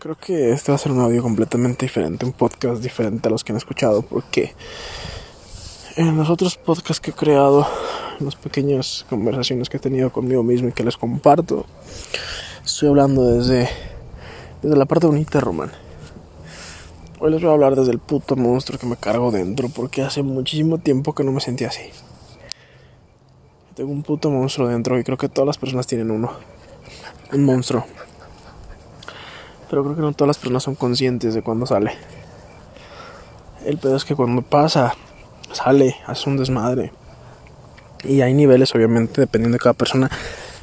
[0.00, 3.44] Creo que este va a ser un audio completamente diferente, un podcast diferente a los
[3.44, 4.54] que han escuchado, porque
[5.94, 7.66] en los otros podcasts que he creado,
[8.18, 11.66] en las pequeñas conversaciones que he tenido conmigo mismo y que les comparto,
[12.64, 13.68] estoy hablando desde,
[14.62, 15.70] desde la parte bonita, Román.
[17.18, 20.22] Hoy les voy a hablar desde el puto monstruo que me cargo dentro, porque hace
[20.22, 21.82] muchísimo tiempo que no me sentía así.
[23.74, 26.32] Tengo un puto monstruo dentro y creo que todas las personas tienen uno.
[27.34, 27.84] Un monstruo
[29.70, 31.92] pero creo que no todas las personas son conscientes de cuando sale.
[33.64, 34.94] El pedo es que cuando pasa,
[35.52, 36.92] sale, hace un desmadre.
[38.02, 40.10] Y hay niveles, obviamente, dependiendo de cada persona.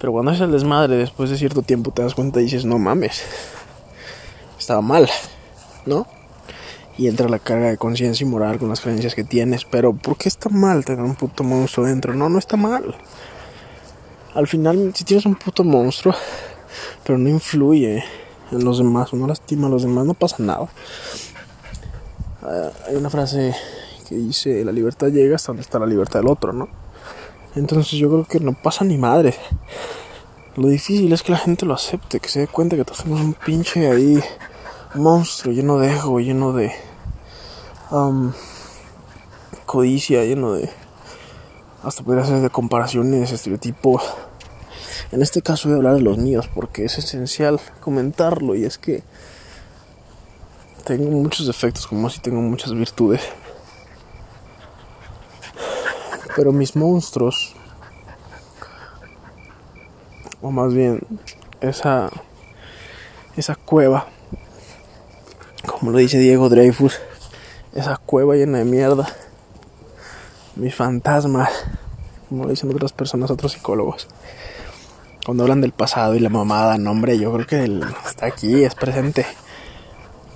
[0.00, 2.78] Pero cuando haces el desmadre, después de cierto tiempo te das cuenta y dices, no
[2.78, 3.22] mames,
[4.58, 5.08] estaba mal,
[5.86, 6.06] ¿no?
[6.96, 9.64] Y entra la carga de conciencia y moral con las creencias que tienes.
[9.64, 12.14] Pero, ¿por qué está mal tener un puto monstruo dentro?
[12.14, 12.96] No, no está mal.
[14.34, 16.14] Al final, si tienes un puto monstruo,
[17.04, 18.02] pero no influye
[18.50, 20.68] en los demás o no lastima a los demás, no pasa nada.
[22.42, 23.54] Ah, hay una frase
[24.08, 26.68] que dice, la libertad llega hasta donde está la libertad del otro, ¿no?
[27.54, 29.34] Entonces yo creo que no pasa ni madre.
[30.56, 33.34] Lo difícil es que la gente lo acepte, que se dé cuenta que todos un
[33.34, 34.20] pinche ahí
[34.94, 36.72] monstruo lleno de ego, lleno de
[39.66, 40.70] codicia, lleno de
[41.82, 44.02] hasta podría ser de comparaciones, estereotipos
[45.10, 48.78] en este caso voy a hablar de los míos porque es esencial comentarlo y es
[48.78, 49.02] que
[50.84, 53.20] tengo muchos defectos como si tengo muchas virtudes.
[56.36, 57.54] Pero mis monstruos,
[60.40, 61.00] o más bien
[61.60, 62.10] esa,
[63.36, 64.06] esa cueva,
[65.66, 67.00] como lo dice Diego Dreyfus,
[67.74, 69.08] esa cueva llena de mierda,
[70.56, 71.50] mis fantasmas,
[72.28, 74.06] como lo dicen otras personas, otros psicólogos
[75.28, 78.74] cuando hablan del pasado y la mamada, no hombre, yo creo que está aquí, es
[78.74, 79.26] presente.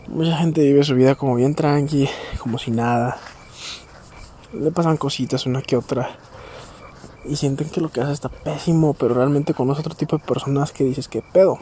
[0.06, 3.16] Mucha gente vive su vida como bien tranqui, como si nada.
[4.52, 6.10] Le pasan cositas una que otra.
[7.24, 10.72] Y sienten que lo que hace está pésimo, pero realmente conoce otro tipo de personas
[10.72, 11.58] que dices, que pedo?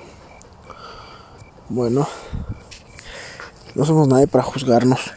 [1.68, 2.08] Bueno,
[3.76, 5.12] no somos nadie para juzgarnos.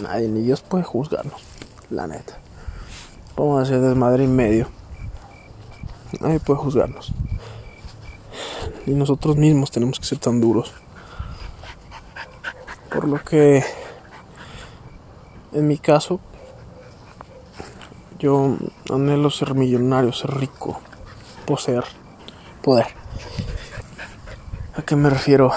[0.00, 1.42] Nadie, ni Dios puede juzgarnos,
[1.90, 2.38] la neta.
[3.36, 4.68] Vamos a hacer desmadre y medio.
[6.20, 7.12] Nadie puede juzgarnos
[8.86, 10.72] y nosotros mismos tenemos que ser tan duros.
[12.92, 13.64] Por lo que,
[15.52, 16.20] en mi caso,
[18.18, 18.56] yo
[18.90, 20.80] anhelo ser millonario, ser rico,
[21.46, 21.84] poseer,
[22.62, 22.86] poder.
[24.76, 25.52] ¿A qué me refiero?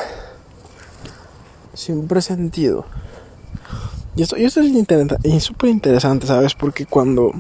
[1.74, 2.86] Siempre he sentido.
[4.16, 6.56] Y esto, y esto es súper interesante, ¿sabes?
[6.56, 7.34] Porque cuando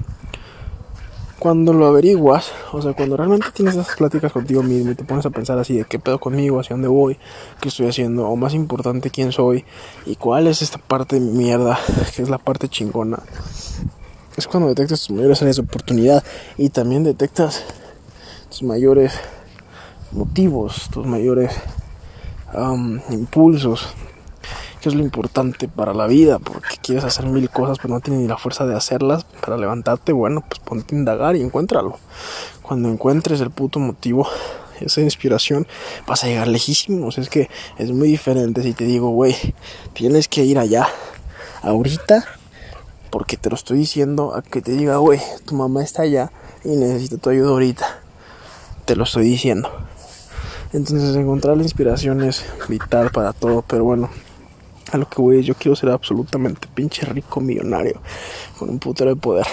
[1.46, 5.28] cuando lo averiguas, o sea, cuando realmente tienes esas pláticas contigo mismo y te pones
[5.28, 7.20] a pensar así de qué pedo conmigo, hacia dónde voy,
[7.62, 9.64] qué estoy haciendo, o más importante, quién soy
[10.08, 11.78] y cuál es esta parte de mierda,
[12.16, 13.20] que es la parte chingona,
[14.36, 16.24] es cuando detectas tus mayores áreas de oportunidad
[16.58, 17.64] y también detectas
[18.50, 19.14] tus mayores
[20.14, 21.54] motivos, tus mayores
[23.12, 23.90] impulsos,
[24.90, 28.28] es lo importante para la vida, porque quieres hacer mil cosas pero no tienes ni
[28.28, 31.98] la fuerza de hacerlas para levantarte, bueno, pues ponte a indagar y encuéntralo.
[32.62, 34.28] Cuando encuentres el puto motivo,
[34.82, 35.68] esa inspiración,
[36.08, 37.18] vas a llegar lejísimos.
[37.18, 39.36] Es que es muy diferente si te digo, güey,
[39.94, 40.88] tienes que ir allá,
[41.62, 42.26] ahorita,
[43.10, 46.32] porque te lo estoy diciendo, a que te diga, güey, tu mamá está allá
[46.64, 48.00] y necesita tu ayuda ahorita.
[48.86, 49.70] Te lo estoy diciendo.
[50.74, 54.10] Entonces encontrar la inspiración es vital para todo, pero bueno,
[54.98, 58.02] lo que voy yo quiero ser absolutamente pinche rico millonario
[58.58, 59.46] con un putero de poder.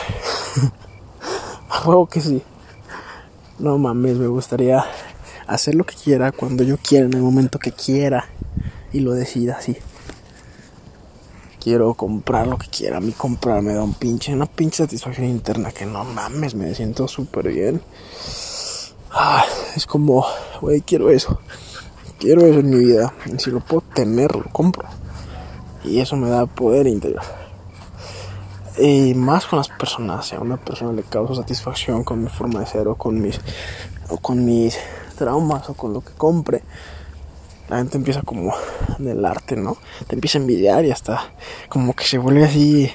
[1.70, 2.42] a huevo que sí.
[3.58, 4.84] No mames, me gustaría
[5.46, 8.28] hacer lo que quiera cuando yo quiera, en el momento que quiera
[8.92, 9.76] y lo decida así.
[11.60, 15.28] Quiero comprar lo que quiera, a mí comprar me da un pinche, una pinche satisfacción
[15.28, 17.80] interna que no mames, me siento súper bien.
[19.12, 19.44] Ah,
[19.76, 20.26] es como,
[20.60, 21.38] güey, quiero eso.
[22.18, 23.12] Quiero eso en mi vida.
[23.38, 24.88] Si lo puedo tener, lo compro
[25.84, 27.22] y eso me da poder interior.
[28.78, 32.60] Y más con las personas, si a una persona le causa satisfacción con mi forma
[32.60, 33.38] de ser o con mis,
[34.08, 34.78] o con mis
[35.18, 36.62] traumas o con lo que compre,
[37.68, 38.54] la gente empieza como
[38.98, 39.76] en el arte, ¿no?
[40.06, 41.32] Te empieza a envidiar y hasta
[41.68, 42.90] como que se vuelve así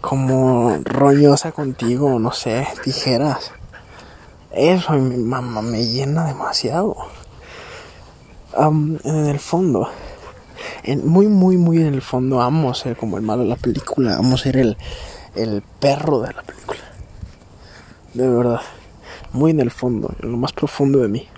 [0.00, 3.52] como roñosa contigo, no sé, tijeras.
[4.52, 6.96] Eso mi mamá me llena demasiado.
[8.56, 9.88] en el fondo,
[11.04, 14.36] muy, muy, muy en el fondo amo ser como el malo de la película, amo
[14.36, 14.76] ser el,
[15.34, 16.80] el perro de la película.
[18.14, 18.60] De verdad,
[19.32, 21.28] muy en el fondo, en lo más profundo de mí.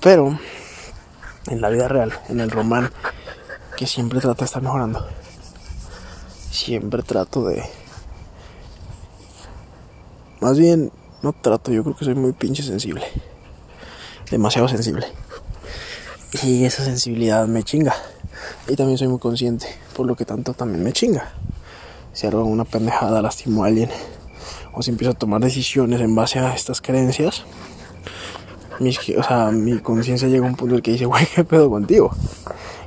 [0.00, 0.38] Pero
[1.46, 2.90] en la vida real, en el román,
[3.76, 5.06] que siempre trato de estar mejorando.
[6.50, 7.62] Siempre trato de...
[10.40, 10.90] Más bien,
[11.22, 13.04] no trato, yo creo que soy muy pinche sensible.
[14.30, 15.06] Demasiado sensible.
[16.42, 17.94] Y esa sensibilidad me chinga.
[18.68, 19.66] Y también soy muy consciente,
[19.96, 21.32] por lo que tanto también me chinga.
[22.12, 23.90] Si hago una pendejada, lastimo a alguien,
[24.72, 27.44] o si empiezo a tomar decisiones en base a estas creencias,
[28.78, 31.44] mi, o sea, mi conciencia llega a un punto en el que dice, güey, ¿qué
[31.44, 32.10] pedo contigo?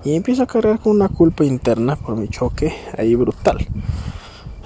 [0.04, 3.66] Y empiezo a cargar con una culpa interna por mi choque ahí brutal.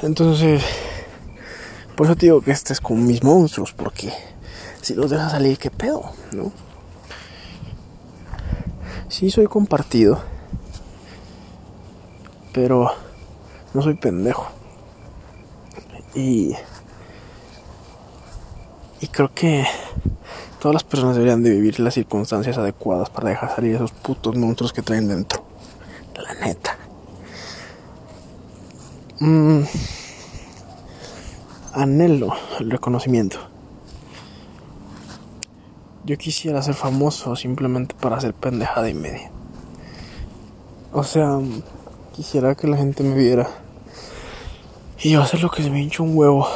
[0.01, 0.63] Entonces,
[1.95, 4.13] por eso te digo que este es con mis monstruos, porque
[4.81, 6.11] si los dejas salir, ¿qué pedo?
[6.31, 6.51] ¿No?
[9.09, 10.19] Sí soy compartido,
[12.53, 12.91] pero
[13.73, 14.47] no soy pendejo.
[16.13, 16.53] Y,
[18.99, 19.65] y creo que
[20.59, 24.73] todas las personas deberían de vivir las circunstancias adecuadas para dejar salir esos putos monstruos
[24.73, 25.43] que traen dentro.
[26.15, 26.77] La neta.
[29.19, 29.61] Mm,
[31.73, 33.39] anhelo el reconocimiento.
[36.07, 39.29] Yo quisiera ser famoso simplemente para hacer pendejada y media.
[40.93, 41.37] O sea,
[42.15, 43.49] quisiera que la gente me viera.
[45.03, 46.47] Y yo hacer lo que se me hincha un huevo.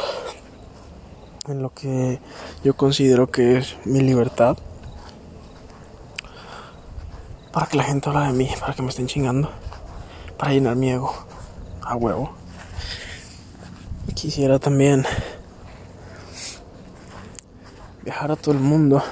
[1.50, 2.22] En lo que
[2.64, 4.58] yo considero que es mi libertad.
[7.52, 9.52] Para que la gente hable de mí, para que me estén chingando.
[10.38, 11.14] Para llenar mi ego.
[11.82, 12.32] A huevo.
[14.16, 15.06] Quisiera también
[18.06, 19.04] viajar a todo el mundo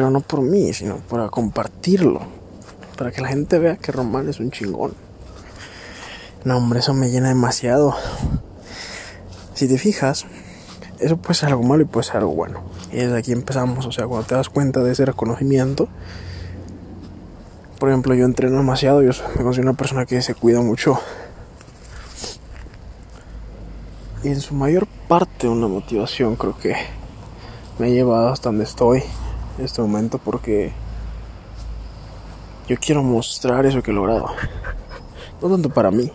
[0.00, 2.22] pero no por mí, sino para compartirlo.
[2.96, 4.94] Para que la gente vea que Román es un chingón.
[6.42, 7.94] No, hombre, eso me llena demasiado.
[9.52, 10.24] Si te fijas,
[11.00, 12.62] eso puede ser algo malo y puede ser algo bueno.
[12.90, 15.86] Y desde aquí empezamos, o sea, cuando te das cuenta de ese reconocimiento.
[17.78, 20.98] Por ejemplo, yo entreno demasiado, yo me considero una persona que se cuida mucho.
[24.24, 26.74] Y en su mayor parte una motivación creo que
[27.78, 29.02] me ha llevado hasta donde estoy
[29.64, 30.72] este momento porque
[32.68, 34.26] yo quiero mostrar eso que he logrado.
[35.42, 36.12] No tanto para mí.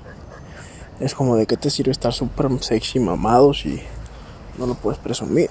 [1.00, 3.82] Es como de qué te sirve estar súper sexy mamado si
[4.58, 5.50] no lo puedes presumir.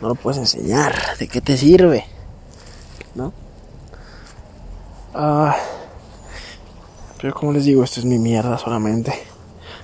[0.00, 0.94] No lo puedes enseñar.
[1.18, 2.04] ¿De qué te sirve?
[3.14, 3.32] ¿No?
[5.14, 5.56] Ah,
[7.20, 9.12] pero como les digo, esto es mi mierda solamente.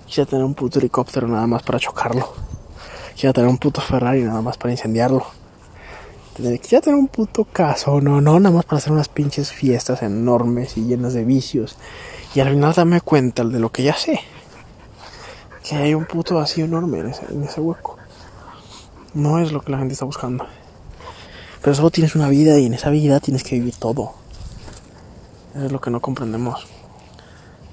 [0.07, 2.33] Quisiera tener un puto helicóptero nada más para chocarlo.
[3.15, 5.27] Quisiera tener un puto Ferrari nada más para incendiarlo
[6.39, 10.77] ya tener un puto caso, no, no, nada más para hacer unas pinches fiestas enormes
[10.77, 11.77] y llenas de vicios.
[12.35, 14.21] Y al final dame cuenta de lo que ya sé.
[15.69, 17.97] Que hay un puto vacío enorme en ese, en ese hueco.
[19.15, 20.47] No es lo que la gente está buscando.
[21.61, 24.15] Pero solo tienes una vida y en esa vida tienes que vivir todo.
[25.55, 26.67] Eso es lo que no comprendemos.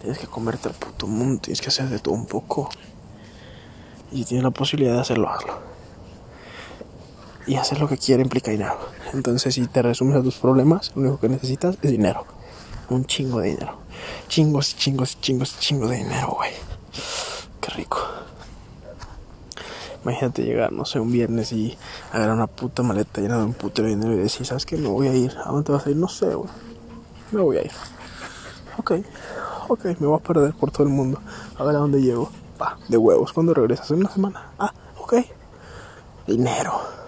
[0.01, 2.69] Tienes que comerte el puto mundo, tienes que hacer de todo un poco.
[4.12, 5.75] Y si tienes la posibilidad de hacerlo, hazlo
[7.47, 8.77] y hacer lo que quiere implica dinero.
[9.13, 12.25] Entonces, si te resumes a tus problemas, lo único que necesitas es dinero.
[12.89, 13.77] Un chingo de dinero.
[14.27, 16.51] Chingos, chingos, chingos, chingos de dinero, güey.
[17.62, 18.00] Qué rico.
[20.03, 21.75] Imagínate llegar, no sé, un viernes y
[22.12, 24.77] agarrar una puta maleta llena de un putero de dinero y decir, ¿sabes qué?
[24.77, 25.36] Me voy a ir.
[25.44, 25.95] ¿A dónde vas a ir?
[25.95, 26.50] No sé, güey.
[27.31, 27.72] Me voy a ir.
[28.77, 28.91] Ok,
[29.67, 31.19] ok, me voy a perder por todo el mundo.
[31.58, 32.29] A ver a dónde llego.
[32.58, 33.34] Pa, de huevos.
[33.34, 33.89] ¿Cuándo regresas?
[33.89, 34.51] En una semana.
[34.60, 35.15] Ah, ok.
[36.27, 37.04] Dinero.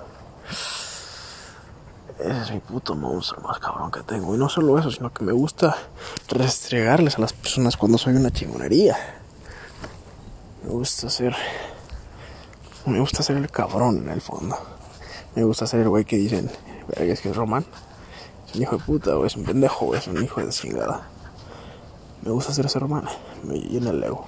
[2.19, 4.33] Ese es mi puto monstruo más cabrón que tengo.
[4.33, 5.75] Y no solo eso, sino que me gusta
[6.29, 8.97] restregarles a las personas cuando soy una chingonería.
[10.63, 11.35] Me gusta ser.
[12.85, 14.57] Me gusta ser el cabrón en el fondo.
[15.35, 16.49] Me gusta ser el güey que dicen,
[16.95, 17.65] es que es Román.
[18.47, 21.07] Es un hijo de puta, o es un pendejo, es un hijo de chingada.
[22.23, 23.05] Me gusta ser ese Román.
[23.43, 24.25] Me llena el ego.